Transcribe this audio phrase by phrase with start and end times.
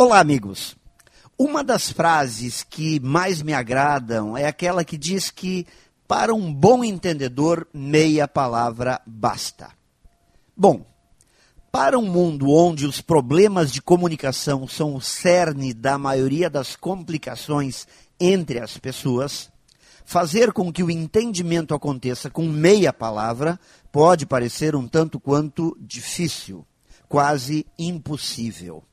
[0.00, 0.76] Olá, amigos.
[1.36, 5.66] Uma das frases que mais me agradam é aquela que diz que,
[6.06, 9.72] para um bom entendedor, meia palavra basta.
[10.56, 10.86] Bom,
[11.72, 17.84] para um mundo onde os problemas de comunicação são o cerne da maioria das complicações
[18.20, 19.50] entre as pessoas,
[20.04, 23.58] fazer com que o entendimento aconteça com meia palavra
[23.90, 26.64] pode parecer um tanto quanto difícil,
[27.08, 28.84] quase impossível.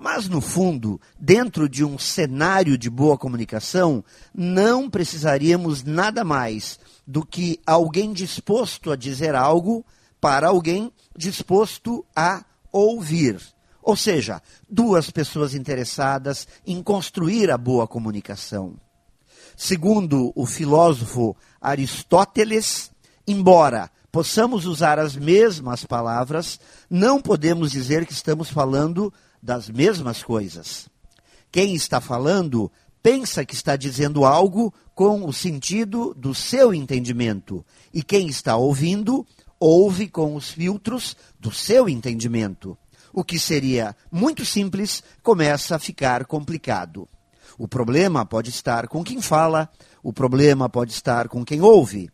[0.00, 4.02] Mas, no fundo, dentro de um cenário de boa comunicação,
[4.34, 9.84] não precisaríamos nada mais do que alguém disposto a dizer algo
[10.18, 12.42] para alguém disposto a
[12.72, 13.38] ouvir.
[13.82, 18.76] Ou seja, duas pessoas interessadas em construir a boa comunicação.
[19.54, 22.90] Segundo o filósofo Aristóteles,
[23.28, 26.58] embora possamos usar as mesmas palavras,
[26.88, 29.12] não podemos dizer que estamos falando
[29.42, 30.88] das mesmas coisas.
[31.50, 32.70] Quem está falando
[33.02, 39.26] pensa que está dizendo algo com o sentido do seu entendimento, e quem está ouvindo
[39.58, 42.76] ouve com os filtros do seu entendimento.
[43.12, 47.08] O que seria muito simples começa a ficar complicado.
[47.58, 49.68] O problema pode estar com quem fala,
[50.02, 52.10] o problema pode estar com quem ouve.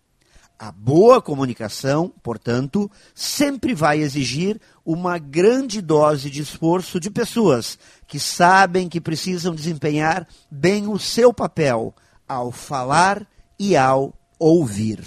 [0.59, 8.19] A boa comunicação, portanto, sempre vai exigir uma grande dose de esforço de pessoas que
[8.19, 11.95] sabem que precisam desempenhar bem o seu papel
[12.27, 13.27] ao falar
[13.59, 15.05] e ao ouvir.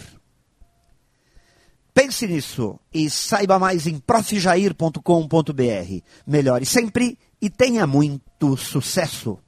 [1.95, 5.01] Pense nisso e saiba mais em profjair.com.br.
[6.27, 9.39] Melhore sempre e tenha muito sucesso!